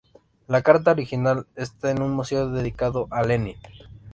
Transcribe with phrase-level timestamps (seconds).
[0.47, 3.57] La carta original está en un museo dedicado a Lenin.